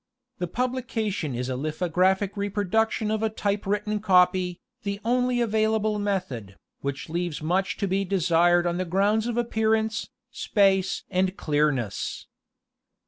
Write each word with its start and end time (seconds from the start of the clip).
The 0.39 0.47
publication 0.47 1.35
is 1.35 1.47
a 1.47 1.55
lithographic 1.55 2.35
reproduction 2.35 3.11
of 3.11 3.21
a 3.21 3.29
type 3.29 3.67
written 3.67 3.99
copy, 3.99 4.59
the 4.81 4.99
only 5.05 5.39
available 5.41 5.99
method, 5.99 6.57
which 6.79 7.07
leaves 7.07 7.43
much 7.43 7.77
to 7.77 7.87
be 7.87 8.03
desired 8.03 8.65
on 8.65 8.77
the 8.79 8.85
grounds 8.85 9.27
of 9.27 9.37
appearance, 9.37 10.09
space 10.31 11.03
and 11.11 11.37
clearness. 11.37 12.25